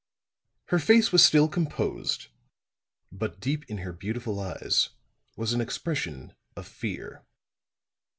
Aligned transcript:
Her 0.69 0.79
face 0.79 1.11
was 1.11 1.21
still 1.23 1.47
composed; 1.47 2.29
but 3.11 3.39
deep 3.39 3.69
in 3.69 3.77
her 3.85 3.93
beautiful 3.93 4.39
eyes 4.39 4.89
was 5.37 5.53
an 5.53 5.61
expression 5.61 6.33
of 6.55 6.67
fear. 6.67 7.23